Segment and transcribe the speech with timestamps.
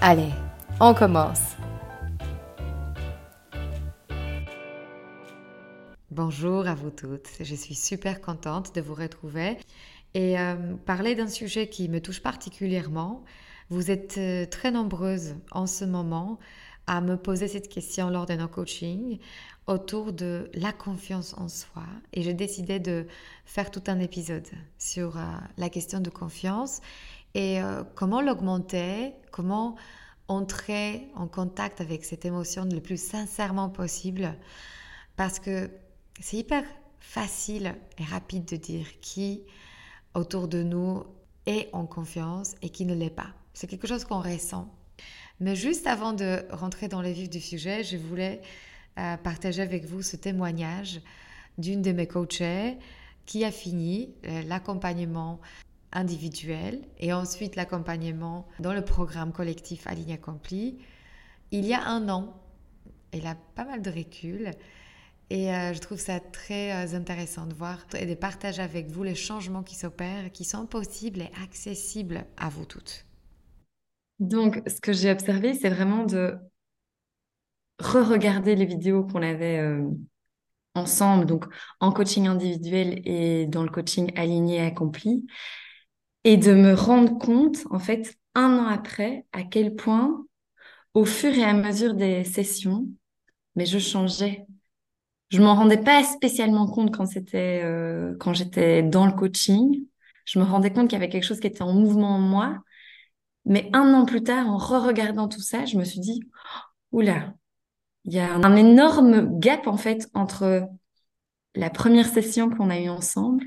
[0.00, 0.30] Allez,
[0.78, 1.56] on commence.
[6.12, 9.56] Bonjour à vous toutes, je suis super contente de vous retrouver
[10.14, 10.54] et euh,
[10.86, 13.24] parler d'un sujet qui me touche particulièrement.
[13.70, 16.38] Vous êtes euh, très nombreuses en ce moment
[16.86, 19.18] à me poser cette question lors de nos coachings
[19.66, 23.06] autour de la confiance en soi et j'ai décidé de
[23.44, 24.46] faire tout un épisode
[24.78, 25.22] sur euh,
[25.56, 26.80] la question de confiance
[27.34, 29.76] et euh, comment l'augmenter, comment
[30.28, 34.34] entrer en contact avec cette émotion le plus sincèrement possible?
[35.16, 35.70] Parce que
[36.20, 36.64] c'est hyper
[37.00, 39.42] facile et rapide de dire qui
[40.14, 41.04] autour de nous
[41.46, 43.32] est en confiance et qui ne l'est pas.
[43.54, 44.68] C'est quelque chose qu'on ressent.
[45.40, 48.42] Mais juste avant de rentrer dans le vif du sujet, je voulais
[48.98, 51.00] euh, partager avec vous ce témoignage
[51.56, 52.76] d'une de mes coachées
[53.24, 55.40] qui a fini euh, l'accompagnement
[55.92, 60.78] individuel et ensuite l'accompagnement dans le programme collectif à ligne accomplie.
[61.50, 62.34] Il y a un an,
[63.12, 64.52] il a pas mal de recul
[65.30, 69.02] et euh, je trouve ça très euh, intéressant de voir et de partager avec vous
[69.02, 73.04] les changements qui s'opèrent, qui sont possibles et accessibles à vous toutes.
[74.20, 76.36] Donc, ce que j'ai observé, c'est vraiment de
[77.78, 79.88] re-regarder les vidéos qu'on avait euh,
[80.74, 81.44] ensemble, donc
[81.80, 85.26] en coaching individuel et dans le coaching aligné accompli,
[86.28, 90.26] et de me rendre compte, en fait, un an après, à quel point,
[90.92, 92.86] au fur et à mesure des sessions,
[93.56, 94.46] mais je changeais.
[95.30, 99.86] Je m'en rendais pas spécialement compte quand c'était euh, quand j'étais dans le coaching.
[100.26, 102.58] Je me rendais compte qu'il y avait quelque chose qui était en mouvement en moi.
[103.46, 106.20] Mais un an plus tard, en re-regardant tout ça, je me suis dit,
[106.92, 107.32] oula,
[108.04, 110.68] il y a un énorme gap en fait entre
[111.54, 113.46] la première session qu'on a eue ensemble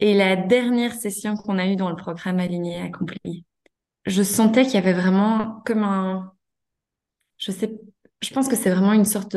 [0.00, 3.44] et la dernière session qu'on a eue dans le programme Aligné Accompli,
[4.06, 6.32] je sentais qu'il y avait vraiment comme un,
[7.38, 7.70] je sais,
[8.22, 9.36] je pense que c'est vraiment une sorte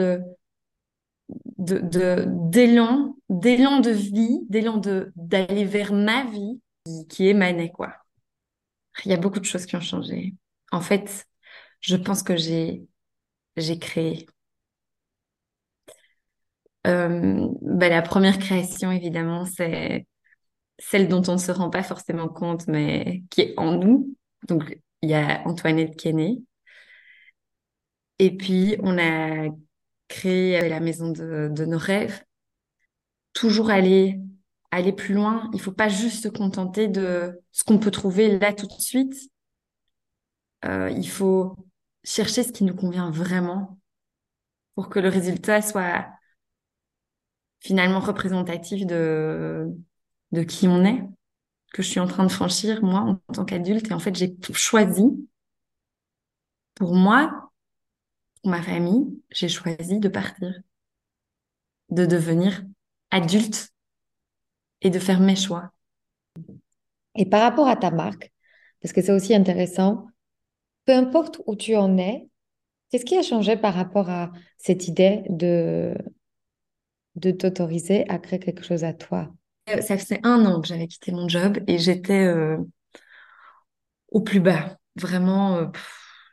[1.58, 4.78] de, d'élan, d'élan de vie, d'élan
[5.16, 7.94] d'aller vers ma vie qui, qui émanait, quoi.
[9.06, 10.36] Il y a beaucoup de choses qui ont changé.
[10.72, 11.26] En fait,
[11.82, 12.88] je pense que j'ai,
[13.58, 14.28] j'ai créé.
[16.84, 20.06] Ben, la première création, évidemment, c'est
[20.80, 24.16] celle dont on ne se rend pas forcément compte, mais qui est en nous.
[24.48, 26.42] Donc, il y a Antoinette qui est née.
[28.20, 29.50] Et puis, on a
[30.08, 32.24] créé la maison de, nos rêves.
[33.34, 34.20] Toujours aller,
[34.72, 35.50] aller plus loin.
[35.54, 39.16] Il faut pas juste se contenter de ce qu'on peut trouver là tout de suite.
[40.66, 41.56] Euh, il faut
[42.04, 43.80] chercher ce qui nous convient vraiment
[44.76, 46.08] pour que le résultat soit
[47.60, 49.68] finalement représentatif de,
[50.32, 51.02] de qui on est,
[51.74, 53.90] que je suis en train de franchir, moi, en tant qu'adulte.
[53.92, 55.04] Et en fait, j'ai choisi,
[56.76, 57.52] pour moi,
[58.42, 60.62] pour ma famille, j'ai choisi de partir,
[61.90, 62.64] de devenir
[63.12, 63.74] adulte
[64.82, 65.72] et de faire mes choix.
[67.16, 68.32] Et par rapport à ta marque,
[68.82, 70.08] parce que c'est aussi intéressant,
[70.86, 72.30] peu importe où tu en es,
[72.92, 75.96] qu'est-ce qui a changé par rapport à cette idée de,
[77.16, 79.30] de t'autoriser à créer quelque chose à toi?
[79.82, 82.58] Ça faisait un an que j'avais quitté mon job et j'étais euh,
[84.10, 84.78] au plus bas.
[84.96, 85.66] Vraiment, euh,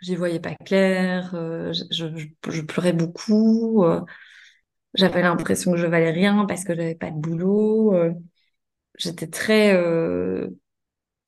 [0.00, 3.84] j'y voyais pas clair, je, pleurais beaucoup,
[4.94, 7.94] j'avais l'impression que je valais rien parce que j'avais pas de boulot.
[8.98, 9.76] j'étais très...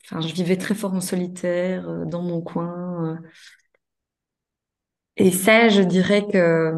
[0.04, 3.18] Enfin, je vivais très fort en solitaire, dans mon coin.
[5.16, 6.72] et ça, je dirais que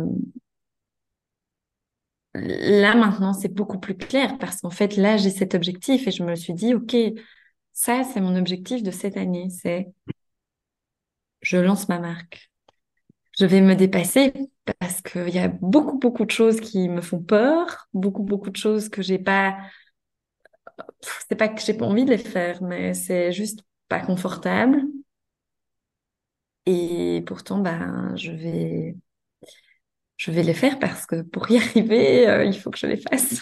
[2.35, 6.23] Là, maintenant, c'est beaucoup plus clair parce qu'en fait, là, j'ai cet objectif et je
[6.23, 6.95] me suis dit, OK,
[7.73, 9.49] ça, c'est mon objectif de cette année.
[9.51, 9.89] C'est
[11.41, 12.51] je lance ma marque.
[13.39, 14.33] Je vais me dépasser
[14.81, 18.57] parce qu'il y a beaucoup, beaucoup de choses qui me font peur, beaucoup, beaucoup de
[18.57, 19.57] choses que j'ai pas.
[21.29, 24.83] C'est pas que j'ai pas envie de les faire, mais c'est juste pas confortable.
[26.67, 28.97] Et pourtant, ben, je vais,
[30.19, 32.99] je vais les faire parce que pour y arriver, euh, il faut que je les
[32.99, 33.41] fasse.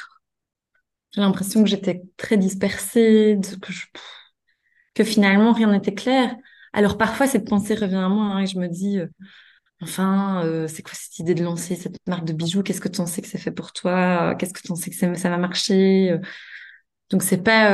[1.13, 3.41] J'ai l'impression que j'étais très dispersée,
[4.95, 6.37] que, finalement rien n'était clair.
[6.73, 9.07] Alors parfois, cette pensée revient à moi hein, et je me dis, euh,
[9.81, 12.63] enfin, euh, c'est quoi cette idée de lancer cette marque de bijoux?
[12.63, 14.35] Qu'est-ce que tu en sais que c'est fait pour toi?
[14.35, 16.19] Qu'est-ce que tu en sais que ça, va marcher?
[17.11, 17.71] Donc c'est pas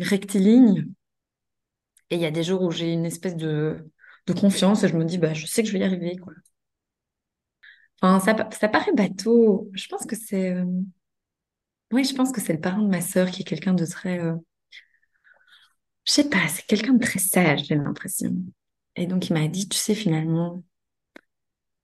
[0.00, 0.86] rectiligne.
[2.10, 3.84] Et il y a des jours où j'ai une espèce de
[4.40, 6.16] confiance et je me dis, bah, je sais que je vais y arriver.
[8.20, 9.70] Ça, paraît bateau.
[9.72, 10.64] Je pense que c'est, euh,
[11.92, 14.18] oui, je pense que c'est le parent de ma sœur qui est quelqu'un de très,
[14.18, 14.34] euh,
[16.04, 18.34] je sais pas, c'est quelqu'un de très sage, j'ai l'impression.
[18.96, 20.62] Et donc, il m'a dit, tu sais, finalement,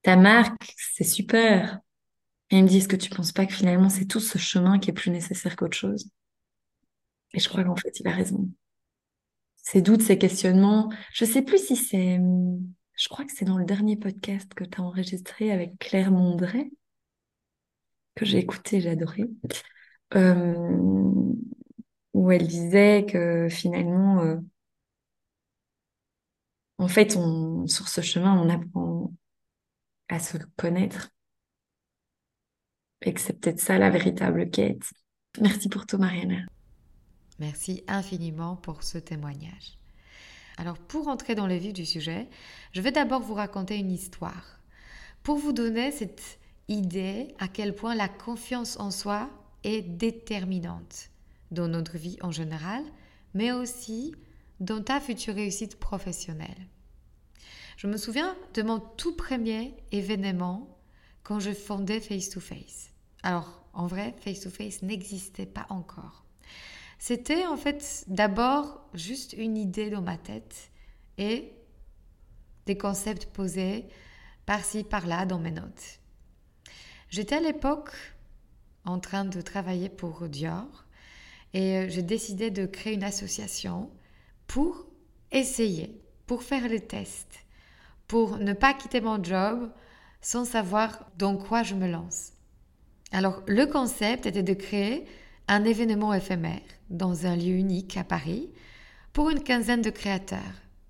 [0.02, 1.80] ta marque, c'est super.
[2.50, 4.78] Et il me dit, est-ce que tu penses pas que finalement, c'est tout ce chemin
[4.78, 6.10] qui est plus nécessaire qu'autre chose?
[7.32, 8.48] Et je crois qu'en fait, il a raison
[9.62, 10.90] ces doutes, ces questionnements.
[11.12, 12.18] Je sais plus si c'est,
[13.00, 16.70] je crois que c'est dans le dernier podcast que tu as enregistré avec Claire Mondret,
[18.14, 19.24] que j'ai écouté, j'ai adoré,
[20.14, 21.32] euh,
[22.12, 24.36] où elle disait que finalement, euh,
[26.76, 29.14] en fait, sur ce chemin, on apprend
[30.10, 31.08] à se connaître
[33.00, 34.82] et que c'est peut-être ça la véritable quête.
[35.40, 36.44] Merci pour tout, Mariana.
[37.38, 39.79] Merci infiniment pour ce témoignage.
[40.60, 42.28] Alors pour entrer dans le vif du sujet,
[42.72, 44.60] je vais d'abord vous raconter une histoire
[45.22, 49.30] pour vous donner cette idée à quel point la confiance en soi
[49.64, 51.08] est déterminante
[51.50, 52.84] dans notre vie en général,
[53.32, 54.14] mais aussi
[54.60, 56.68] dans ta future réussite professionnelle.
[57.78, 60.78] Je me souviens de mon tout premier événement
[61.22, 62.90] quand je fondais Face to Face.
[63.22, 66.26] Alors, en vrai, Face to Face n'existait pas encore.
[67.00, 70.70] C'était en fait d'abord juste une idée dans ma tête
[71.16, 71.50] et
[72.66, 73.86] des concepts posés
[74.44, 75.98] par-ci, par-là dans mes notes.
[77.08, 77.90] J'étais à l'époque
[78.84, 80.84] en train de travailler pour Dior
[81.54, 83.90] et euh, j'ai décidé de créer une association
[84.46, 84.84] pour
[85.32, 87.46] essayer, pour faire les tests,
[88.08, 89.72] pour ne pas quitter mon job
[90.20, 92.34] sans savoir dans quoi je me lance.
[93.10, 95.06] Alors le concept était de créer
[95.50, 96.60] un événement éphémère
[96.90, 98.48] dans un lieu unique à Paris
[99.12, 100.38] pour une quinzaine de créateurs,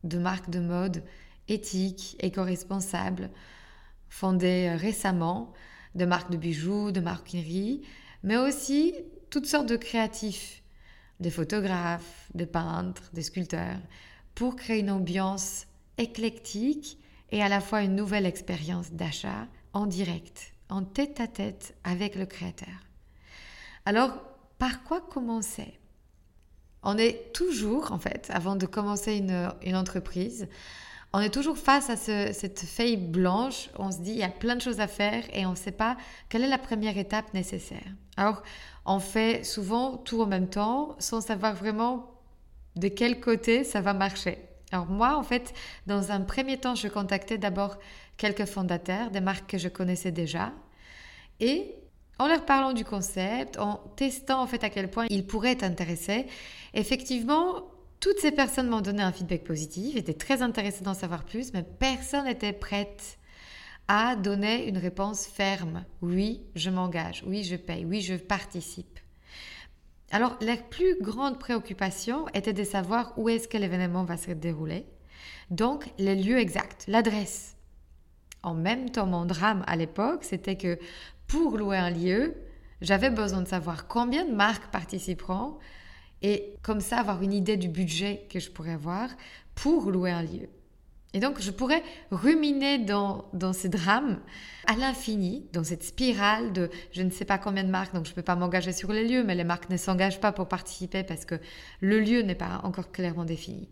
[0.05, 1.03] de marques de mode
[1.49, 3.31] éthiques, éco-responsables,
[4.11, 5.55] fondées récemment,
[5.95, 7.81] de marques de bijoux, de marquinerie,
[8.23, 8.95] mais aussi
[9.31, 10.63] toutes sortes de créatifs,
[11.21, 13.81] des photographes, des peintres, des sculpteurs,
[14.35, 16.99] pour créer une ambiance éclectique
[17.31, 22.15] et à la fois une nouvelle expérience d'achat en direct, en tête à tête avec
[22.15, 22.69] le créateur.
[23.87, 24.30] Alors,
[24.61, 25.81] par quoi commencer?
[26.85, 30.49] On est toujours, en fait, avant de commencer une, entreprise,
[31.13, 34.55] on est toujours face à cette feuille blanche, on se dit il y a plein
[34.55, 35.97] de choses à faire et on ne sait pas
[36.29, 37.87] quelle est la première étape nécessaire.
[38.17, 38.43] Alors,
[38.87, 42.15] on fait souvent tout en même temps sans savoir vraiment
[42.77, 44.39] de quel côté ça va marcher.
[44.73, 45.53] Alors moi, en fait,
[45.87, 47.79] dans un premier temps, je contactais d'abord
[48.17, 50.53] quelques fondateurs, des marques que je connaissais déjà.
[51.41, 51.75] Et
[52.21, 55.65] en leur parlant du concept, en testant en fait à quel point ils pourraient être
[55.65, 56.27] intéressés,
[56.75, 57.65] effectivement,
[57.99, 61.63] toutes ces personnes m'ont donné un feedback positif, étaient très intéressées d'en savoir plus, mais
[61.63, 63.19] personne n'était prête
[63.89, 65.85] à donner une réponse ferme.
[66.03, 69.01] Oui, je m'engage, oui, je paye, oui, je participe.
[70.11, 74.85] Alors, leur plus grande préoccupation était de savoir où est-ce que l'événement va se dérouler.
[75.51, 77.57] Donc, le lieu exact, l'adresse.
[78.43, 80.79] En même temps, mon drame à l'époque, c'était que
[81.31, 82.35] pour louer un lieu,
[82.81, 85.59] j'avais besoin de savoir combien de marques participeront
[86.23, 89.09] et comme ça avoir une idée du budget que je pourrais avoir
[89.55, 90.49] pour louer un lieu.
[91.15, 94.19] Et donc je pourrais ruminer dans, dans ces drames
[94.67, 98.11] à l'infini, dans cette spirale de je ne sais pas combien de marques, donc je
[98.11, 101.05] ne peux pas m'engager sur les lieux, mais les marques ne s'engagent pas pour participer
[101.05, 101.37] parce que
[101.81, 103.69] le lieu n'est pas encore clairement défini.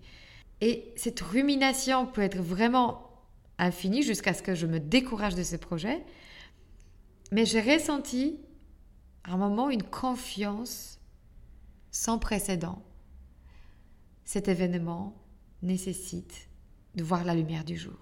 [0.61, 3.11] Et cette rumination peut être vraiment
[3.59, 6.05] infinie jusqu'à ce que je me décourage de ce projet
[7.31, 8.41] mais j'ai ressenti
[9.25, 10.99] à un moment une confiance
[11.91, 12.83] sans précédent.
[14.25, 15.15] Cet événement
[15.63, 16.49] nécessite
[16.95, 17.97] de voir la lumière du jour.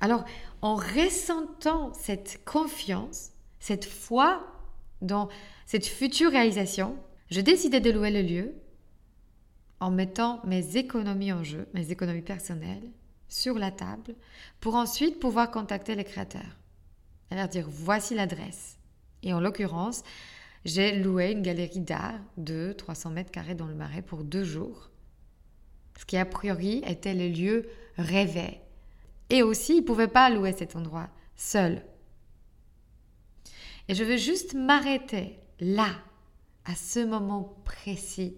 [0.00, 0.24] Alors,
[0.62, 4.44] en ressentant cette confiance, cette foi
[5.00, 5.28] dans
[5.66, 6.96] cette future réalisation,
[7.30, 8.54] je décidais de louer le lieu
[9.80, 12.90] en mettant mes économies en jeu, mes économies personnelles,
[13.28, 14.14] sur la table
[14.60, 16.56] pour ensuite pouvoir contacter les créateurs
[17.30, 18.78] et leur dire voici l'adresse.
[19.22, 20.02] Et en l'occurrence,
[20.64, 24.90] j'ai loué une galerie d'art de 300 mètres carrés dans le marais pour deux jours,
[25.98, 28.60] ce qui a priori était le lieu rêvé.
[29.30, 31.82] Et aussi, ils ne pouvaient pas louer cet endroit seul.
[33.88, 35.90] Et je veux juste m'arrêter là,
[36.64, 38.36] à ce moment précis,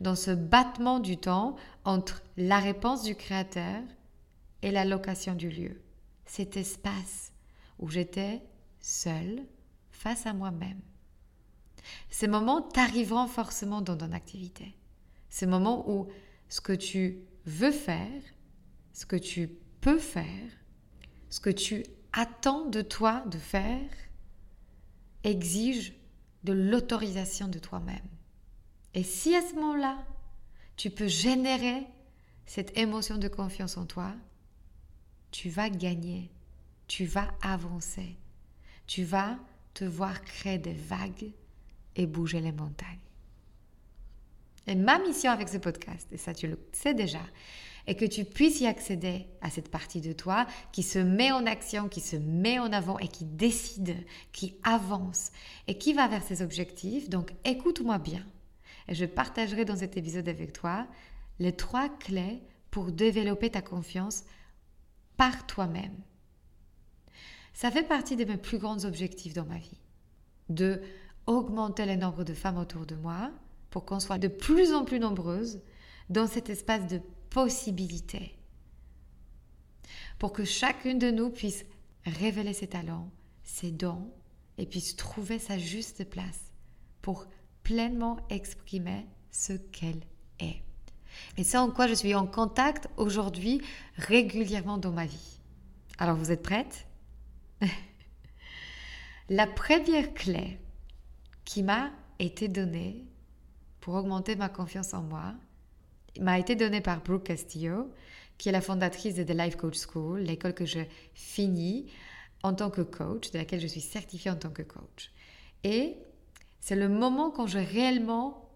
[0.00, 3.82] dans ce battement du temps entre la réponse du Créateur
[4.62, 5.80] et la location du lieu.
[6.26, 7.32] Cet espace
[7.78, 8.42] où j'étais
[8.80, 9.42] seule
[9.90, 10.80] face à moi-même.
[12.10, 14.76] Ces moments t'arriveront forcément dans ton activité.
[15.28, 16.08] Ces moments où
[16.48, 18.22] ce que tu veux faire,
[18.92, 19.48] ce que tu
[19.80, 20.50] peux faire,
[21.30, 23.90] ce que tu attends de toi de faire,
[25.24, 25.94] exige
[26.44, 27.98] de l'autorisation de toi-même.
[28.94, 29.98] Et si à ce moment-là,
[30.76, 31.86] tu peux générer
[32.46, 34.14] cette émotion de confiance en toi,
[35.30, 36.30] tu vas gagner,
[36.88, 38.16] tu vas avancer,
[38.86, 39.38] tu vas
[39.74, 41.32] te voir créer des vagues
[41.94, 42.98] et bouger les montagnes.
[44.66, 47.22] Et ma mission avec ce podcast, et ça tu le sais déjà,
[47.86, 51.46] est que tu puisses y accéder à cette partie de toi qui se met en
[51.46, 53.96] action, qui se met en avant et qui décide,
[54.30, 55.30] qui avance
[55.68, 57.08] et qui va vers ses objectifs.
[57.08, 58.26] Donc écoute-moi bien.
[58.88, 60.86] Et je partagerai dans cet épisode avec toi
[61.38, 64.24] les trois clés pour développer ta confiance
[65.16, 65.96] par toi-même.
[67.58, 69.80] Ça fait partie de mes plus grands objectifs dans ma vie.
[70.48, 70.80] De
[71.26, 73.32] augmenter le nombre de femmes autour de moi
[73.70, 75.60] pour qu'on soit de plus en plus nombreuses
[76.08, 77.00] dans cet espace de
[77.30, 78.38] possibilités.
[80.20, 81.64] Pour que chacune de nous puisse
[82.06, 83.10] révéler ses talents,
[83.42, 84.08] ses dons
[84.56, 86.52] et puisse trouver sa juste place
[87.02, 87.26] pour
[87.64, 90.04] pleinement exprimer ce qu'elle
[90.38, 90.62] est.
[91.36, 93.60] Et c'est en quoi je suis en contact aujourd'hui
[93.96, 95.40] régulièrement dans ma vie.
[95.98, 96.87] Alors vous êtes prête?
[99.28, 100.58] La première clé
[101.44, 103.04] qui m'a été donnée
[103.80, 105.34] pour augmenter ma confiance en moi
[106.20, 107.92] m'a été donnée par Brooke Castillo,
[108.38, 110.80] qui est la fondatrice de The Life Coach School, l'école que je
[111.14, 111.90] finis
[112.42, 115.10] en tant que coach, de laquelle je suis certifiée en tant que coach.
[115.64, 115.96] Et
[116.60, 118.48] c'est le moment quand j'ai réellement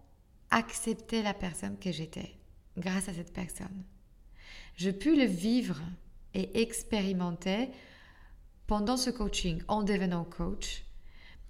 [0.51, 2.35] accepté la personne que j'étais,
[2.77, 3.83] grâce à cette personne.
[4.77, 5.81] Je pu le vivre
[6.33, 7.69] et expérimenter
[8.73, 10.83] pendant ce coaching, en devenant coach.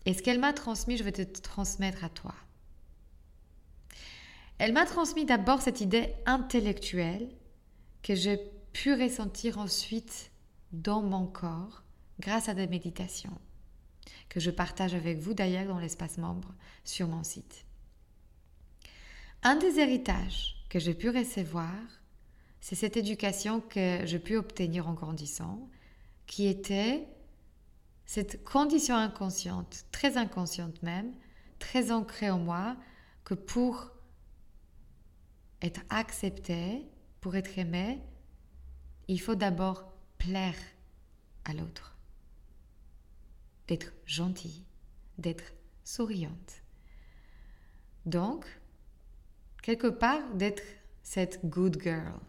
[0.06, 2.36] Et ce qu'elle m'a transmis, je vais te transmettre à toi.
[4.58, 7.30] Elle m'a transmis d'abord cette idée intellectuelle
[8.02, 8.36] que j'ai
[8.74, 10.32] pu ressentir ensuite
[10.74, 11.84] dans mon corps
[12.20, 13.40] grâce à des méditations
[14.28, 16.54] que je partage avec vous d'ailleurs dans l'espace membre
[16.84, 17.64] sur mon site.
[19.44, 21.72] Un des héritages que j'ai pu recevoir,
[22.60, 25.70] c'est cette éducation que j'ai pu obtenir en grandissant,
[26.26, 27.08] qui était
[28.06, 31.14] cette condition inconsciente, très inconsciente même,
[31.60, 32.76] très ancrée en moi,
[33.24, 33.92] que pour
[35.62, 36.86] être accepté,
[37.22, 38.02] pour être aimé,
[39.08, 40.58] il faut d'abord plaire
[41.46, 41.98] à l'autre,
[43.68, 44.66] d'être gentil,
[45.18, 45.54] d'être
[45.84, 46.64] souriante.
[48.06, 48.46] Donc,
[49.62, 50.64] quelque part, d'être
[51.02, 52.20] cette good girl.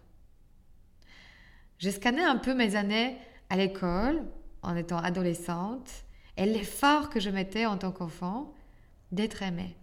[1.78, 3.18] J'ai scanné un peu mes années
[3.50, 4.24] à l'école,
[4.62, 6.04] en étant adolescente,
[6.36, 8.54] et l'effort que je mettais en tant qu'enfant
[9.12, 9.76] d'être aimée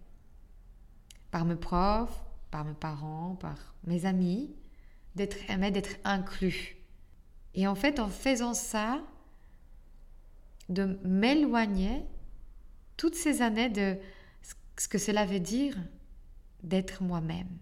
[1.30, 4.54] par mes profs, par mes parents, par mes amis,
[5.14, 6.76] d'être aimé, d'être inclus.
[7.54, 9.00] Et en fait, en faisant ça,
[10.68, 12.04] de m'éloigner
[12.96, 13.98] toutes ces années de
[14.78, 15.76] ce que cela veut dire
[16.62, 17.58] d'être moi-même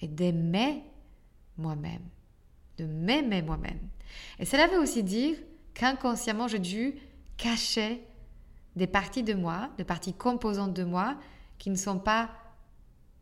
[0.00, 0.82] et d'aimer
[1.56, 2.02] moi-même,
[2.78, 3.80] de m'aimer moi-même.
[4.38, 5.36] Et cela veut aussi dire
[5.74, 6.94] qu'inconsciemment, j'ai dû
[7.36, 8.02] cacher
[8.76, 11.16] des parties de moi, des parties composantes de moi
[11.58, 12.30] qui ne sont pas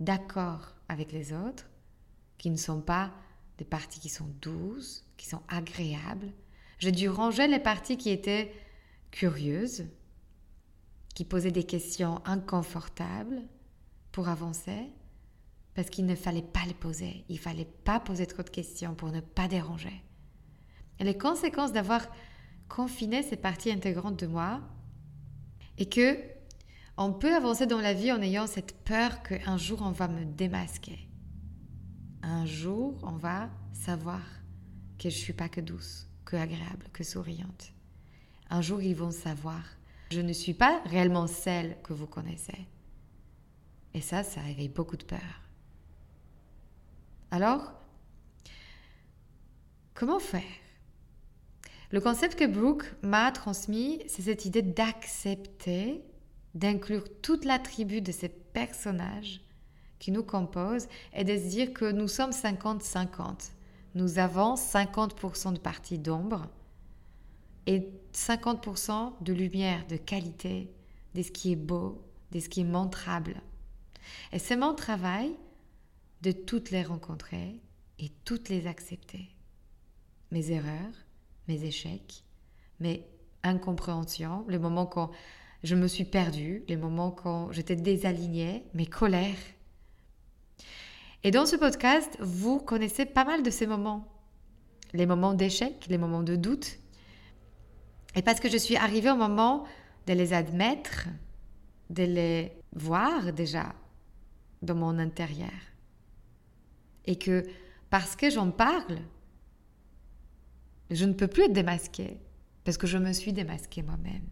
[0.01, 1.67] d'accord avec les autres,
[2.39, 3.13] qui ne sont pas
[3.59, 6.33] des parties qui sont douces, qui sont agréables.
[6.79, 8.53] J'ai dû ranger les parties qui étaient
[9.11, 9.87] curieuses,
[11.15, 13.43] qui posaient des questions inconfortables
[14.11, 14.91] pour avancer,
[15.75, 17.25] parce qu'il ne fallait pas les poser.
[17.29, 20.03] Il fallait pas poser trop de questions pour ne pas déranger.
[20.99, 22.07] Et les conséquences d'avoir
[22.69, 24.61] confiné ces parties intégrantes de moi,
[25.79, 26.17] et que
[26.97, 30.25] on peut avancer dans la vie en ayant cette peur qu'un jour on va me
[30.25, 31.09] démasquer.
[32.23, 34.21] Un jour on va savoir
[34.99, 37.73] que je suis pas que douce, que agréable, que souriante.
[38.51, 39.63] Un jour ils vont savoir
[40.13, 42.67] je ne suis pas réellement celle que vous connaissez.
[43.95, 45.41] Et ça, ça réveille beaucoup de peur.
[47.33, 47.73] Alors,
[49.95, 50.43] comment faire?
[51.91, 56.05] Le concept que Brooke m'a transmis, c'est cette idée d'accepter,
[56.55, 59.41] d'inclure toute la tribu de ces personnages
[59.99, 63.53] qui nous composent et de se dire que nous sommes 50-50.
[63.95, 66.47] Nous avons 50% de partie d'ombre
[67.67, 70.71] et 50% de lumière, de qualité,
[71.15, 73.41] de ce qui est beau, de ce qui est montrable.
[74.33, 75.35] Et c'est mon travail
[76.23, 77.61] de toutes les rencontrer
[77.99, 79.29] et toutes les accepter.
[80.31, 80.95] Mes erreurs,
[81.49, 82.25] mes échecs,
[82.81, 83.07] mes
[83.43, 85.11] incompréhensions, les moments quand
[85.65, 89.37] je me suis perdue, les moments quand j'étais désalignée, mes colères.
[91.25, 94.09] Et dans ce podcast, vous connaissez pas mal de ces moments.
[94.93, 96.79] Les moments d'échec, les moments de doute.
[98.15, 99.65] Et parce que je suis arrivée au moment
[100.07, 101.09] de les admettre,
[101.91, 103.73] de les voir déjà
[104.63, 105.51] dans mon intérieur.
[107.05, 107.45] Et que
[107.91, 108.99] parce que j'en parle,
[110.91, 112.19] je ne peux plus être démasquée,
[112.65, 114.27] parce que je me suis démasquée moi-même.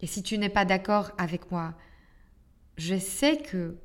[0.00, 1.74] Et si tu n'es pas d'accord avec moi,
[2.76, 3.76] je sais que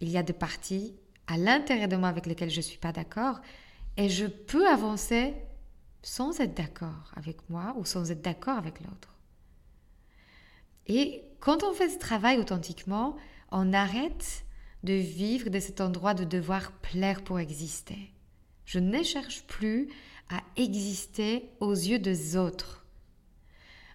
[0.00, 0.94] il y a des parties
[1.26, 3.40] à l'intérieur de moi avec lesquelles je ne suis pas d'accord,
[3.96, 5.34] et je peux avancer
[6.02, 9.14] sans être d'accord avec moi ou sans être d'accord avec l'autre.
[10.86, 13.16] Et quand on fait ce travail authentiquement,
[13.50, 14.44] on arrête
[14.84, 18.12] de vivre de cet endroit de devoir plaire pour exister.
[18.66, 19.88] Je ne cherche plus
[20.30, 22.86] à exister aux yeux des autres.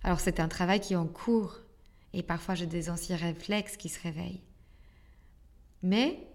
[0.04, 1.60] Alors c'est un travail qui est en cours
[2.14, 4.44] et parfois j'ai des anciens réflexes qui se réveillent.
[5.84, 6.28] Mais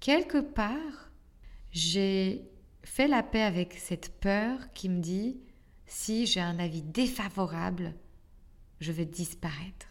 [0.00, 1.10] quelque part,
[1.72, 2.48] j'ai
[2.84, 5.40] fait la paix avec cette peur qui me dit
[5.86, 7.94] si j'ai un avis défavorable,
[8.80, 9.88] je vais disparaître.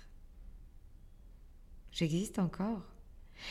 [1.92, 2.91] J'existe encore.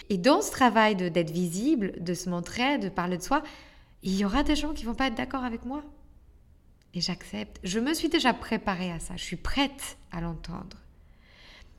[0.09, 3.43] Et dans ce travail d'être visible, de se montrer, de parler de soi,
[4.03, 5.83] il y aura des gens qui vont pas être d'accord avec moi.
[6.95, 7.61] Et j'accepte.
[7.63, 9.17] Je me suis déjà préparée à ça.
[9.17, 10.79] Je suis prête à l'entendre.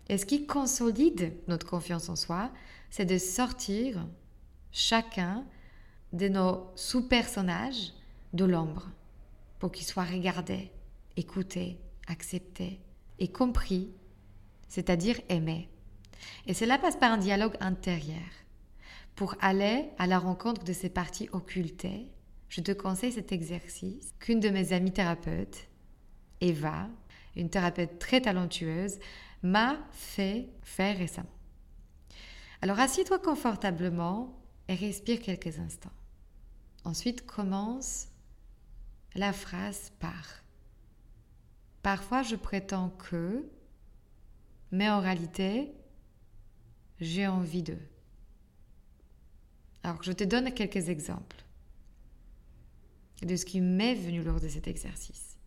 [0.08, 2.52] Et ce qui consolide notre confiance en soi,
[2.89, 4.06] c'est de sortir
[4.71, 5.45] chacun
[6.13, 7.93] de nos sous-personnages
[8.34, 8.89] de l'ombre
[9.60, 10.71] pour qu'ils soient regardés,
[11.17, 12.80] écoutés, acceptés
[13.19, 13.91] et compris,
[14.67, 15.69] c'est-à-dire aimés.
[16.47, 18.19] Et cela passe par un dialogue intérieur.
[19.15, 22.07] Pour aller à la rencontre de ces parties occultées,
[22.49, 25.67] je te conseille cet exercice qu'une de mes amies thérapeutes,
[26.41, 26.89] Eva,
[27.36, 28.99] une thérapeute très talentueuse,
[29.43, 31.29] m'a fait faire récemment.
[32.62, 35.89] Alors assieds-toi confortablement et respire quelques instants.
[36.84, 38.07] Ensuite, commence
[39.15, 40.43] la phrase par.
[41.84, 43.49] Parfois, je prétends que,
[44.71, 45.73] mais en réalité,
[47.02, 47.78] j'ai envie de.
[49.84, 51.44] Alors, je te donne quelques exemples
[53.24, 55.38] de ce qui m'est venu lors de cet exercice.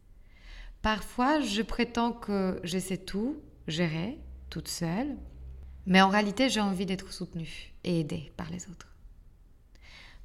[0.83, 4.19] Parfois, je prétends que je sais tout, gérer,
[4.51, 5.17] toute seule,
[5.87, 8.95] mais en réalité, j'ai envie d'être soutenue et aidée par les autres.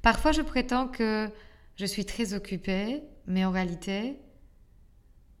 [0.02, 1.30] Parfois, je prétends que
[1.76, 4.18] je suis très occupée, mais en réalité,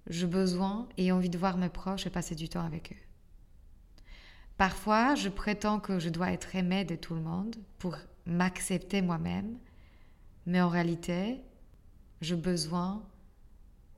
[0.06, 3.09] j'ai besoin et envie de voir mes proches et passer du temps avec eux.
[4.60, 7.96] Parfois, je prétends que je dois être aimée de tout le monde pour
[8.26, 9.56] m'accepter moi-même,
[10.44, 11.40] mais en réalité,
[12.20, 13.02] j'ai besoin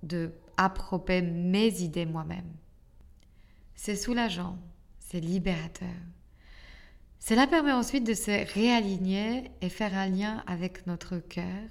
[0.05, 2.46] de approper mes idées moi-même.
[3.75, 4.57] C'est soulageant,
[5.01, 5.88] c'est libérateur.
[7.18, 11.70] Cela permet ensuite de se réaligner et faire un lien avec notre cœur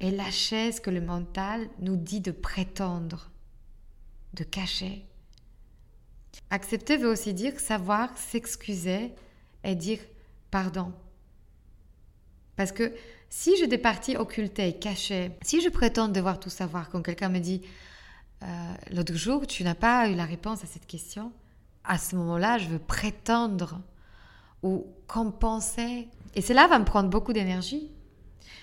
[0.00, 3.30] et lâcher ce que le mental nous dit de prétendre,
[4.32, 5.09] de cacher.
[6.50, 9.12] Accepter veut aussi dire savoir s'excuser
[9.64, 9.98] et dire
[10.50, 10.92] pardon.
[12.56, 12.92] Parce que
[13.28, 17.38] si j'ai des parties occultées cachées, si je prétends devoir tout savoir, quand quelqu'un me
[17.38, 17.62] dit
[18.42, 18.46] euh,
[18.92, 21.32] l'autre jour, tu n'as pas eu la réponse à cette question,
[21.84, 23.80] à ce moment-là, je veux prétendre
[24.62, 26.08] ou compenser.
[26.34, 27.90] Et cela va me prendre beaucoup d'énergie.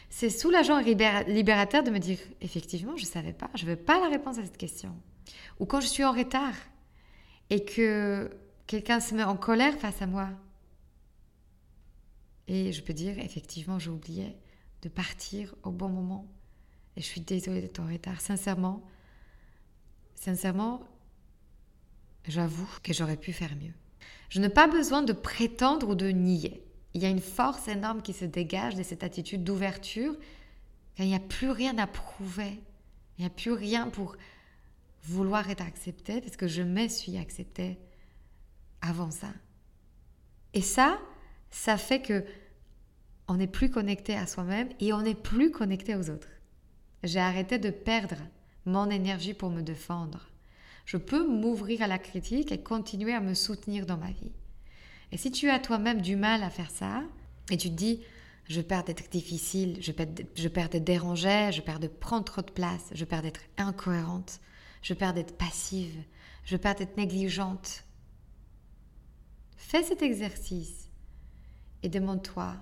[0.10, 0.96] C'est soulageant et
[1.28, 4.38] libérateur de me dire, effectivement, je ne savais pas, je ne veux pas la réponse
[4.38, 4.96] à cette question.
[5.60, 6.54] Ou quand je suis en retard,
[7.50, 8.30] et que
[8.66, 10.30] quelqu'un se met en colère face à moi.
[12.48, 14.36] Et je peux dire, effectivement, j'ai oublié
[14.82, 16.28] de partir au bon moment.
[16.96, 18.22] Et je suis désolée d'être en retard.
[18.22, 18.84] Sincèrement,
[20.16, 20.84] sincèrement,
[22.28, 23.74] j'avoue que j'aurais pu faire mieux.
[24.30, 26.64] Je n'ai pas besoin de prétendre ou de nier.
[26.94, 30.16] Il y a une force énorme qui se dégage de cette attitude d'ouverture,
[31.00, 32.60] il n'y a plus rien à prouver.
[33.18, 34.16] Il n'y a plus rien pour
[35.08, 37.78] vouloir être accepté parce que je me suis acceptée
[38.82, 39.32] avant ça.
[40.54, 41.00] Et ça,
[41.50, 42.26] ça fait que
[43.28, 46.30] on n'est plus connecté à soi-même et on n'est plus connecté aux autres.
[47.04, 48.17] J'ai arrêté de perdre
[48.65, 50.30] mon énergie pour me défendre.
[50.86, 54.32] Je peux m'ouvrir à la critique et continuer à me soutenir dans ma vie.
[55.12, 57.04] Et si tu as toi-même du mal à faire ça,
[57.50, 58.02] et tu te dis,
[58.50, 62.41] je perds d'être difficile, je perds, je perds d'être dérangée, je perds de prendre trop
[62.41, 64.39] de place, je perds d'être incohérente,
[64.82, 66.04] je perds d'être passive,
[66.44, 67.84] je perds d'être négligente.
[69.58, 70.90] Fais cet exercice
[71.84, 72.56] et demande-toi,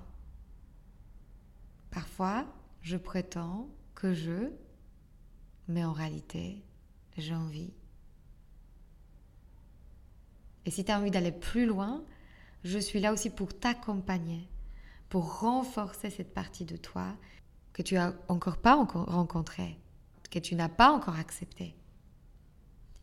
[1.91, 2.45] parfois
[2.81, 4.51] je prétends que je,
[5.67, 6.63] mais en réalité,
[7.17, 7.73] j'ai envie.
[10.65, 12.03] Et si tu as envie d'aller plus loin,
[12.63, 14.47] je suis là aussi pour t'accompagner,
[15.09, 17.15] pour renforcer cette partie de toi
[17.73, 19.79] que tu n'as encore pas rencontrée,
[20.29, 21.75] que tu n'as pas encore acceptée.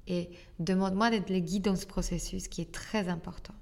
[0.07, 3.55] Et demande-moi d'être le guide dans ce processus qui est très important.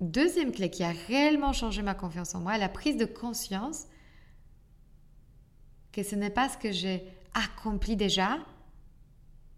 [0.00, 3.86] Deuxième clé qui a réellement changé ma confiance en moi, la prise de conscience
[5.92, 8.38] que ce n'est pas ce que j'ai accompli déjà,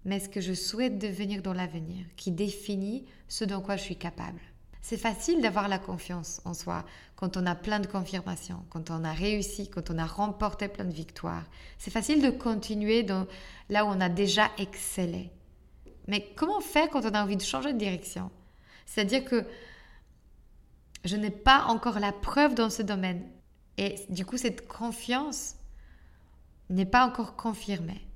[0.05, 3.97] mais ce que je souhaite devenir dans l'avenir, qui définit ce dont quoi je suis
[3.97, 4.41] capable.
[4.81, 6.85] C'est facile d'avoir la confiance en soi
[7.15, 10.85] quand on a plein de confirmations, quand on a réussi, quand on a remporté plein
[10.85, 11.45] de victoires.
[11.79, 13.29] C'est facile de continuer dans,
[13.69, 15.31] là où on a déjà excellé.
[16.09, 18.31] Mais comment faire quand on a envie de changer de direction?
[18.87, 19.45] C'est-à-dire que
[21.05, 23.29] je n'ai pas encore la preuve dans ce domaine.
[23.79, 25.57] Et du coup, cette confiance
[26.71, 28.07] n'est pas encore confirmée.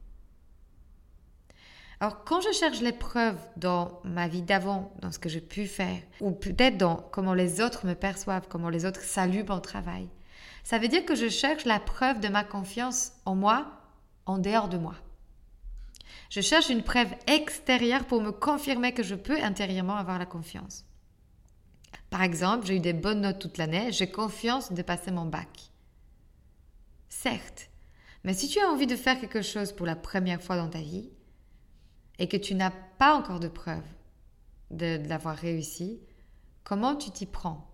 [1.98, 5.66] Alors, quand je cherche les preuves dans ma vie d'avant, dans ce que j'ai pu
[5.66, 10.08] faire, ou peut-être dans comment les autres me perçoivent, comment les autres saluent mon travail,
[10.62, 13.66] ça veut dire que je cherche la preuve de ma confiance en moi,
[14.26, 14.94] en dehors de moi.
[16.30, 20.84] Je cherche une preuve extérieure pour me confirmer que je peux intérieurement avoir la confiance.
[22.10, 25.70] Par exemple, j'ai eu des bonnes notes toute l'année, j'ai confiance de passer mon bac.
[27.08, 27.70] Certes,
[28.24, 30.80] mais si tu as envie de faire quelque chose pour la première fois dans ta
[30.80, 31.10] vie,
[32.18, 33.84] et que tu n'as pas encore de preuve
[34.70, 36.00] de, l'avoir réussi,
[36.64, 37.70] comment tu t'y prends?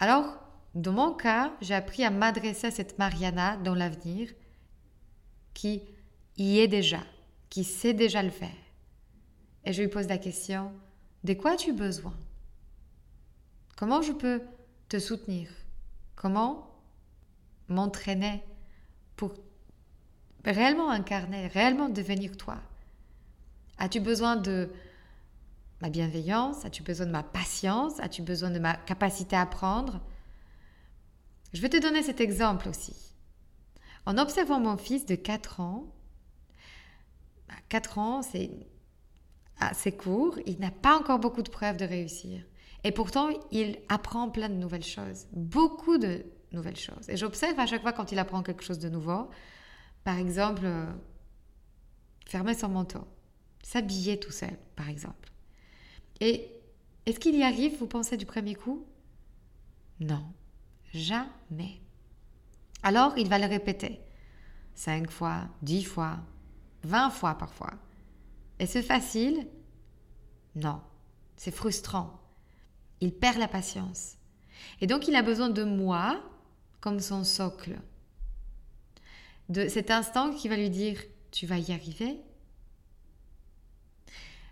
[0.00, 0.38] Alors,
[0.74, 4.30] dans mon cas, j'ai appris à m'adresser à cette Mariana dans l'avenir
[5.52, 5.82] qui
[6.36, 7.00] y est déjà,
[7.50, 8.50] qui sait déjà le faire.
[9.64, 10.72] Et je lui pose la question,
[11.22, 12.14] de quoi as-tu besoin?
[13.76, 14.42] Comment je peux
[14.88, 15.48] te soutenir?
[16.16, 16.70] Comment
[17.68, 18.42] m'entraîner
[19.16, 19.34] pour
[20.44, 22.58] réellement incarner, réellement devenir toi?
[23.78, 24.70] As-tu besoin de
[25.80, 26.64] ma bienveillance?
[26.64, 27.98] As-tu besoin de ma patience?
[28.00, 30.00] As-tu besoin de ma capacité à apprendre?
[31.52, 32.94] Je vais te donner cet exemple aussi.
[34.06, 35.86] En observant mon fils de 4 ans,
[37.68, 38.50] 4 ans, c'est
[39.58, 42.42] assez court, il n'a pas encore beaucoup de preuves de réussir.
[42.82, 47.08] Et pourtant, il apprend plein de nouvelles choses, beaucoup de nouvelles choses.
[47.08, 49.30] Et j'observe à chaque fois quand il apprend quelque chose de nouveau,
[50.02, 50.86] par exemple, euh,
[52.26, 53.06] fermer son manteau
[53.64, 55.32] s'habiller tout seul, par exemple.
[56.20, 56.48] Et
[57.06, 58.86] est-ce qu'il y arrive, vous pensez, du premier coup?
[60.00, 60.24] Non,
[60.92, 61.80] jamais.
[62.82, 64.00] Alors, il va le répéter.
[64.74, 66.18] Cinq fois, dix fois,
[66.84, 67.72] vingt fois parfois.
[68.58, 69.46] Et c'est facile?
[70.54, 70.80] Non,
[71.36, 72.20] c'est frustrant.
[73.00, 74.16] Il perd la patience.
[74.80, 76.22] Et donc, il a besoin de moi
[76.80, 77.78] comme son socle.
[79.48, 80.98] De cet instant qui va lui dire,
[81.30, 82.20] tu vas y arriver,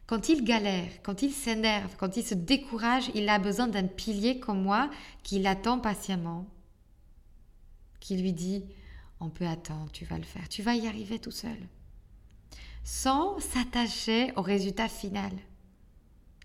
[0.06, 4.38] quand il galère, quand il s'énerve, quand il se décourage, il a besoin d'un pilier
[4.38, 4.90] comme moi
[5.22, 6.46] qui l'attend patiemment,
[8.00, 8.64] qui lui dit
[9.20, 11.56] On peut attendre, tu vas le faire, tu vas y arriver tout seul,
[12.84, 15.32] sans s'attacher au résultat final.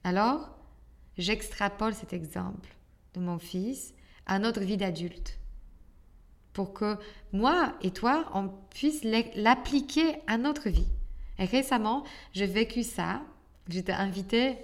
[0.03, 0.49] Alors,
[1.17, 2.69] j'extrapole cet exemple
[3.13, 3.93] de mon fils
[4.25, 5.39] à notre vie d'adulte
[6.57, 6.97] pour que
[7.33, 10.87] moi et toi, on puisse l'appliquer à notre vie.
[11.37, 13.21] Et récemment, j'ai vécu ça
[13.69, 14.57] J'étais invitée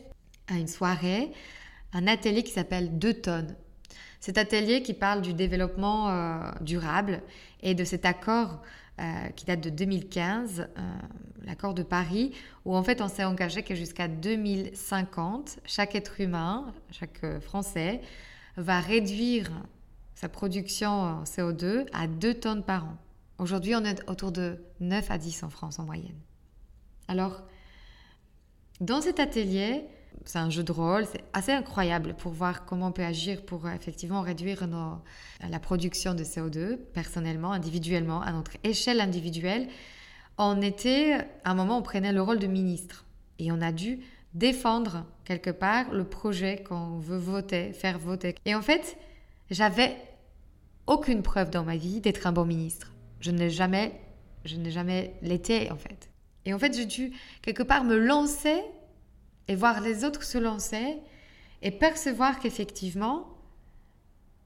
[0.47, 1.31] à une soirée,
[1.91, 3.55] un atelier qui s'appelle Deux tonnes.
[4.19, 7.21] Cet atelier qui parle du développement euh, durable
[7.61, 8.63] et de cet accord
[8.99, 10.81] euh, qui date de 2015, euh,
[11.43, 12.31] l'accord de Paris,
[12.65, 18.01] où en fait on s'est engagé que jusqu'à 2050, chaque être humain, chaque Français,
[18.55, 19.49] va réduire
[20.15, 22.97] sa production en CO2 à 2 tonnes par an.
[23.39, 26.19] Aujourd'hui, on est autour de 9 à 10 en France en moyenne.
[27.07, 27.43] Alors,
[28.79, 29.85] dans cet atelier,
[30.25, 33.65] c'est un jeu de rôle, c'est assez incroyable pour voir comment on peut agir pour
[33.65, 34.67] euh, effectivement réduire
[35.49, 39.67] la production de CO2 personnellement, individuellement, à notre échelle individuelle.
[40.37, 43.05] On était, à un moment, on prenait le rôle de ministre
[43.39, 43.99] et on a dû
[44.33, 48.35] défendre quelque part le projet qu'on veut voter, faire voter.
[48.45, 48.97] Et en fait,
[49.51, 49.95] j'avais
[50.87, 52.93] aucune preuve dans ma vie d'être un bon ministre.
[53.19, 53.99] je n'ai jamais,
[54.43, 56.09] je n'ai jamais l'été en fait.
[56.45, 58.61] Et en fait, j'ai dû quelque part me lancer
[59.47, 60.97] et voir les autres se lancer
[61.61, 63.27] et percevoir qu'effectivement,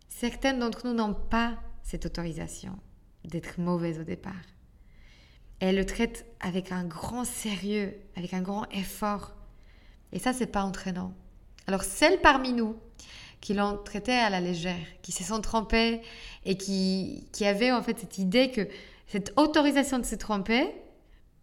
[0.09, 2.77] certaines d'entre nous n'ont pas cette autorisation
[3.23, 4.33] d'être mauvaises au départ.
[5.59, 9.33] elles le traitent avec un grand sérieux, avec un grand effort.
[10.11, 11.13] Et ça, c'est pas entraînant.
[11.65, 12.75] Alors, celles parmi nous
[13.41, 16.01] qui l'ont traité à la légère, qui se sont trompées
[16.45, 18.67] et qui, qui avaient en fait cette idée que
[19.07, 20.71] cette autorisation de se tromper,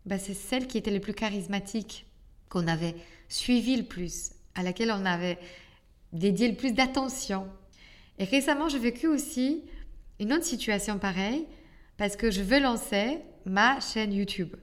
[0.06, 2.06] bah, c'est celle qui était le plus charismatique,
[2.48, 2.94] qu'on avait
[3.28, 5.38] suivi le plus, à laquelle on avait
[6.12, 7.46] dédié le plus d'attention.
[8.18, 9.64] Et récemment, j'ai vécu aussi
[10.20, 11.46] une autre situation pareille,
[11.96, 14.54] parce que je veux lancer ma chaîne YouTube.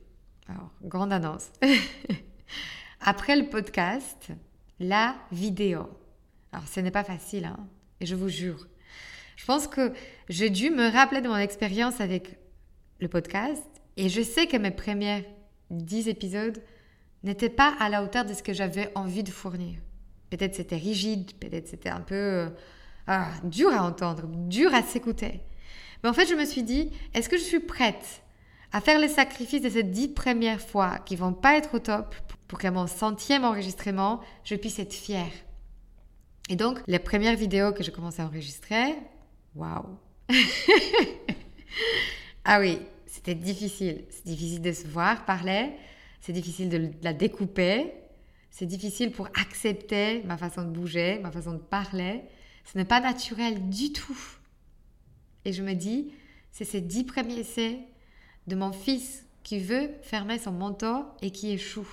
[0.48, 1.50] Alors, grande annonce.
[3.02, 4.30] Après le podcast,
[4.80, 5.90] la vidéo.
[6.52, 7.68] Alors, ce n'est pas facile, hein,
[8.00, 8.68] et je vous jure.
[9.36, 9.94] Je pense que
[10.30, 12.38] j'ai dû me rappeler de mon expérience avec
[13.00, 13.64] le podcast,
[13.98, 15.26] et je sais que mes premiers
[15.72, 16.62] 10 épisodes
[17.24, 19.78] n'étaient pas à la hauteur de ce que j'avais envie de fournir.
[20.30, 22.50] Peut-être c'était rigide, peut-être c'était un peu euh,
[23.08, 25.42] ah, dur à entendre, dur à s'écouter.
[26.04, 28.24] Mais en fait, je me suis dit, est-ce que je suis prête
[28.72, 32.16] à faire les sacrifices de ces dix premières fois qui vont pas être au top
[32.48, 35.32] pour qu'à mon centième enregistrement, je puisse être fière?
[36.50, 38.96] Et donc, les premières vidéos que j'ai commencé à enregistrer,
[39.56, 39.98] waouh
[42.44, 44.06] Ah oui, c'était difficile.
[44.10, 45.72] C'est difficile de se voir parler,
[46.22, 47.94] c'est difficile de la découper,
[48.52, 52.22] c'est difficile pour accepter ma façon de bouger, ma façon de parler.
[52.66, 54.20] Ce n'est pas naturel du tout.
[55.46, 56.14] Et je me dis,
[56.52, 57.80] c'est ces dix premiers essais
[58.48, 61.90] de mon fils qui veut fermer son manteau et qui échoue.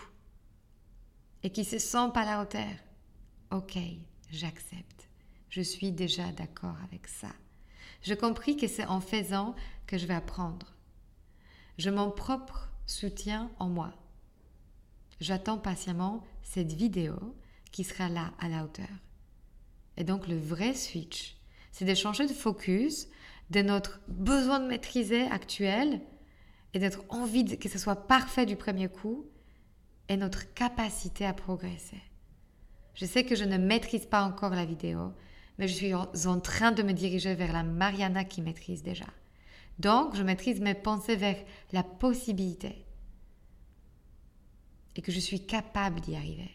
[1.42, 2.74] Et qui se sent pas à la hauteur.
[3.50, 3.78] Ok,
[4.30, 5.08] j'accepte.
[5.48, 7.30] Je suis déjà d'accord avec ça.
[8.02, 9.54] Je compris que c'est en faisant
[9.86, 10.74] que je vais apprendre.
[11.78, 13.94] Je mon propre soutien en moi.
[15.20, 17.14] J'attends patiemment cette vidéo
[17.72, 18.87] qui sera là à la hauteur.
[19.96, 21.37] Et donc le vrai switch,
[21.72, 23.09] c'est de changer de focus
[23.50, 26.00] de notre besoin de maîtriser actuel
[26.74, 29.26] et d'être envie que ce soit parfait du premier coup
[30.09, 32.00] et notre capacité à progresser.
[32.94, 35.12] Je sais que je ne maîtrise pas encore la vidéo,
[35.59, 39.07] mais je suis en train de me diriger vers la Mariana qui maîtrise déjà.
[39.78, 41.37] Donc, je maîtrise mes pensées vers
[41.72, 42.85] la possibilité
[44.96, 46.51] et que je suis capable d'y arriver,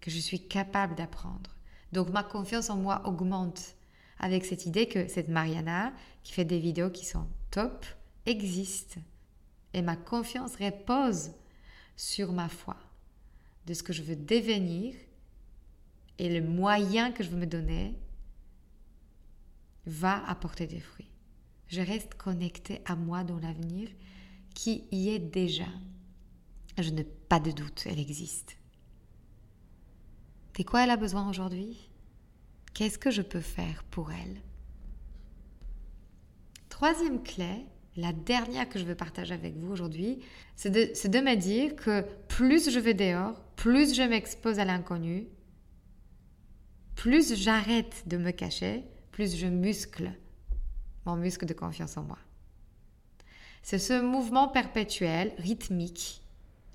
[0.00, 1.50] que je suis capable d'apprendre.
[1.92, 3.76] Donc, ma confiance en moi augmente
[4.18, 7.84] avec cette idée que cette Mariana, qui fait des vidéos qui sont top,
[8.26, 8.96] existe.
[9.72, 11.32] Et ma confiance repose
[11.96, 12.76] sur ma foi,
[13.66, 14.94] de ce que je veux devenir
[16.18, 17.94] et le moyen que je veux me donner
[19.86, 21.10] va apporter des fruits.
[21.68, 23.88] Je reste connectée à moi dans l'avenir
[24.54, 25.66] qui y est déjà.
[26.78, 28.56] Je n'ai pas de doute, elle existe.
[30.58, 31.90] De quoi elle a besoin aujourd'hui?
[32.72, 34.40] Qu'est-ce que je peux faire pour elle?
[36.68, 40.18] Troisième clé, la dernière que je veux partager avec vous aujourd'hui,
[40.56, 45.28] c'est de, de, me dire que plus je vais dehors, plus je m'expose à l'inconnu,
[46.96, 50.12] plus j'arrête de me cacher, plus je muscle
[51.06, 52.18] mon muscle de confiance en moi.
[53.62, 56.22] C'est ce mouvement perpétuel, rythmique,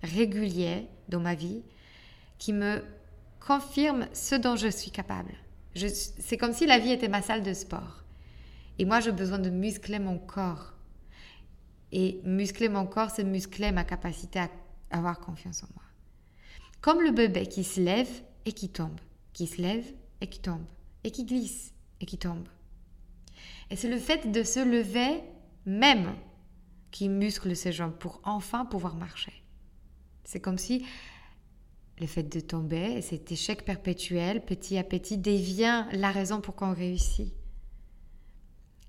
[0.03, 1.61] régulier dans ma vie
[2.37, 2.83] qui me
[3.39, 5.33] confirme ce dont je suis capable.
[5.75, 8.03] C'est comme si la vie était ma salle de sport.
[8.77, 10.73] Et moi, j'ai besoin de muscler mon corps.
[11.91, 14.49] Et muscler mon corps, c'est muscler ma capacité à
[14.91, 15.83] avoir confiance en moi.
[16.81, 18.09] Comme le bébé qui se lève
[18.45, 18.99] et qui tombe,
[19.33, 19.85] qui se lève
[20.21, 20.63] et qui tombe,
[21.03, 22.47] et qui glisse et qui tombe.
[23.69, 25.21] Et c'est le fait de se lever
[25.65, 26.15] même
[26.91, 29.33] qui muscle ses jambes pour enfin pouvoir marcher.
[30.29, 30.85] C'est comme si
[31.97, 36.53] le fait de tomber et cet échec perpétuel, petit à petit, devient la raison pour
[36.53, 37.33] qu'on réussit.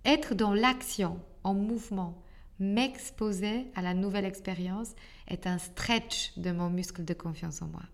[0.05, 2.22] Être dans l'action, en mouvement,
[2.59, 4.90] m'exposer à la nouvelle expérience
[5.29, 7.85] est un stretch de mon muscle de confiance en moi,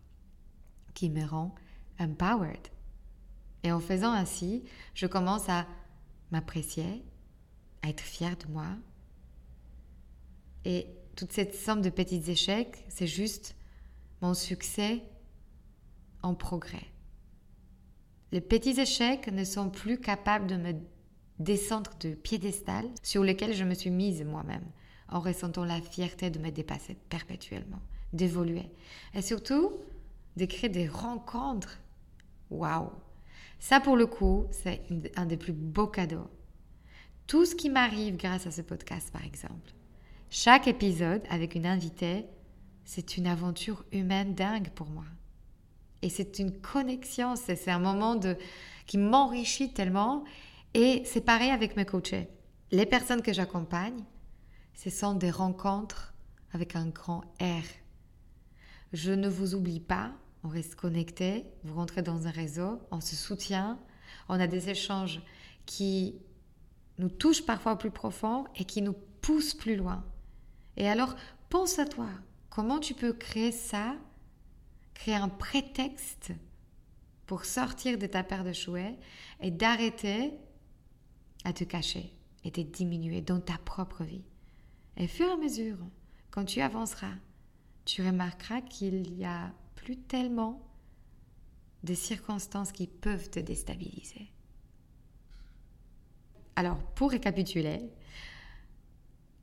[0.94, 1.54] qui me rend
[2.00, 2.66] empowered.
[3.62, 5.68] Et en faisant ainsi, je commence à
[6.32, 7.04] m'apprécier,
[7.82, 8.66] à être fière de moi.
[10.64, 13.56] Et toute cette somme de petits échecs, c'est juste
[14.20, 15.02] mon succès
[16.22, 16.86] en progrès.
[18.32, 20.74] Les petits échecs ne sont plus capables de me
[21.38, 24.64] descendre de piédestal sur lequel je me suis mise moi-même,
[25.08, 27.80] en ressentant la fierté de me dépasser perpétuellement,
[28.12, 28.68] d'évoluer
[29.14, 29.72] et surtout
[30.36, 31.78] de créer des rencontres.
[32.50, 32.90] Waouh!
[33.58, 34.82] Ça, pour le coup, c'est
[35.16, 36.28] un des plus beaux cadeaux.
[37.26, 39.72] Tout ce qui m'arrive grâce à ce podcast, par exemple,
[40.38, 42.26] Chaque épisode avec une invitée,
[42.84, 45.06] c'est une aventure humaine dingue pour moi.
[46.02, 48.20] Et c'est une connexion, c'est un moment
[48.84, 50.24] qui m'enrichit tellement.
[50.74, 52.28] Et c'est pareil avec mes coachés.
[52.70, 54.04] Les personnes que j'accompagne,
[54.74, 56.12] ce sont des rencontres
[56.52, 57.64] avec un grand R.
[58.92, 60.12] Je ne vous oublie pas,
[60.44, 63.78] on reste connecté, vous rentrez dans un réseau, on se soutient,
[64.28, 65.22] on a des échanges
[65.64, 66.18] qui
[66.98, 70.04] nous touchent parfois au plus profond et qui nous poussent plus loin.
[70.76, 71.14] Et alors,
[71.48, 72.08] pense à toi,
[72.50, 73.96] comment tu peux créer ça,
[74.94, 76.32] créer un prétexte
[77.26, 78.96] pour sortir de ta paire de chouets
[79.40, 80.32] et d'arrêter
[81.44, 82.12] à te cacher
[82.44, 84.24] et te diminuer dans ta propre vie.
[84.96, 85.78] Et fur et à mesure,
[86.30, 87.14] quand tu avanceras,
[87.84, 90.62] tu remarqueras qu'il y a plus tellement
[91.84, 94.30] de circonstances qui peuvent te déstabiliser.
[96.56, 97.90] Alors, pour récapituler,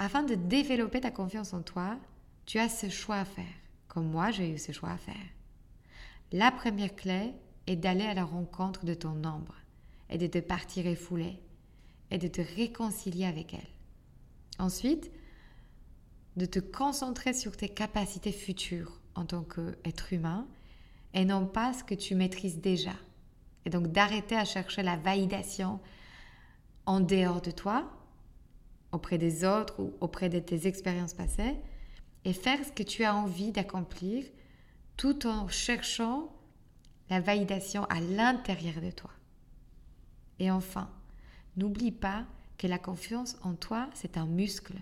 [0.03, 1.97] afin de développer ta confiance en toi,
[2.45, 3.45] tu as ce choix à faire,
[3.87, 5.15] comme moi j'ai eu ce choix à faire.
[6.33, 7.31] La première clé
[7.67, 9.55] est d'aller à la rencontre de ton ombre
[10.09, 11.39] et de te partir refoulée
[12.11, 13.69] et de te réconcilier avec elle.
[14.59, 15.09] Ensuite,
[16.35, 20.47] de te concentrer sur tes capacités futures en tant qu'être humain
[21.13, 22.93] et non pas ce que tu maîtrises déjà.
[23.65, 25.79] Et donc d'arrêter à chercher la validation
[26.85, 27.89] en dehors de toi,
[28.93, 31.55] auprès des autres ou auprès de tes expériences passées,
[32.25, 34.23] et faire ce que tu as envie d'accomplir
[34.95, 36.31] tout en cherchant
[37.09, 39.11] la validation à l'intérieur de toi.
[40.39, 40.89] Et enfin,
[41.57, 42.25] n'oublie pas
[42.57, 44.75] que la confiance en toi, c'est un muscle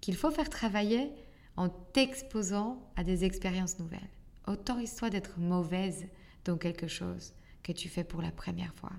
[0.00, 1.10] qu'il faut faire travailler
[1.56, 4.08] en t'exposant à des expériences nouvelles.
[4.46, 6.06] Autorise-toi d'être mauvaise
[6.44, 8.92] dans quelque chose que tu fais pour la première fois.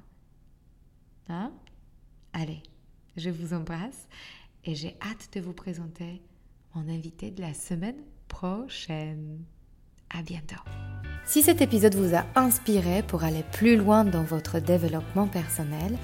[1.29, 1.51] Hein?
[2.33, 2.61] Allez,
[3.15, 4.07] je vous embrasse
[4.67, 6.21] et j'ai hâte de vous présenter
[6.75, 7.95] mon invité de la semaine
[8.27, 9.39] prochaine.
[10.09, 10.61] À bientôt.
[11.25, 15.97] Si cet épisode vous a inspiré pour aller plus loin dans votre développement personnel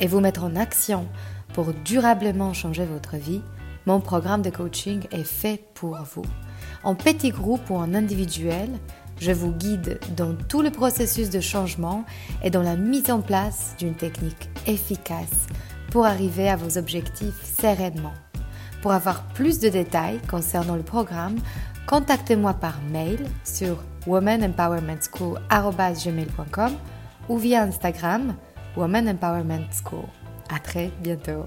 [0.00, 1.06] et vous mettre en action
[1.52, 3.42] pour durablement changer votre vie,
[3.86, 6.24] mon programme de coaching est fait pour vous.
[6.82, 8.70] En petit groupe ou en individuel,
[9.20, 12.04] je vous guide dans tout le processus de changement
[12.42, 15.46] et dans la mise en place d'une technique efficace
[15.94, 18.12] pour arriver à vos objectifs sereinement.
[18.82, 21.36] Pour avoir plus de détails concernant le programme,
[21.86, 23.78] contactez-moi par mail sur
[24.08, 26.72] womanempowermentschool.com
[27.28, 28.34] ou via Instagram
[28.76, 30.08] Woman Empowerment School.
[30.52, 31.46] À très bientôt.